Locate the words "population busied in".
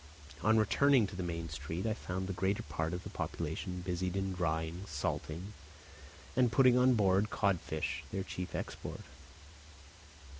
3.11-4.33